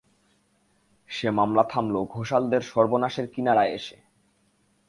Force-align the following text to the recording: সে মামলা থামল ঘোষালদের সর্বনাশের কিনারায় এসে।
সে 1.09 1.27
মামলা 1.31 1.63
থামল 1.63 1.95
ঘোষালদের 2.05 2.61
সর্বনাশের 2.61 3.27
কিনারায় 3.27 3.71
এসে। 3.73 3.97